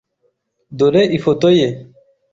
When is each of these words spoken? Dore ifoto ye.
Dore 0.77 1.01
ifoto 1.17 1.47
ye. 1.57 1.67